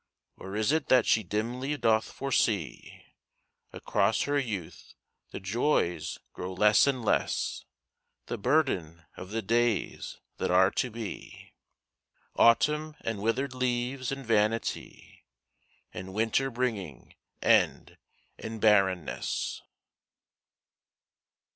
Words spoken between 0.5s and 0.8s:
is